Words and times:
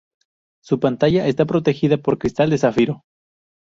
Su 0.63 0.79
pantalla 0.79 1.27
está 1.27 1.45
protegida 1.45 1.97
por 1.97 2.17
cristal 2.17 2.49
de 2.49 2.57
zafiro. 2.57 3.03